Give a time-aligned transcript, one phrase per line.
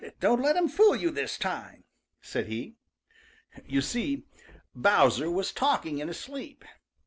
[0.19, 1.83] Don't let him fool you this time,"
[2.23, 2.73] said he.
[3.67, 4.23] You see,
[4.73, 6.65] Bowser was talking in his sleep.